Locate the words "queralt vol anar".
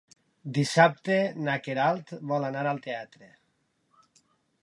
1.67-2.65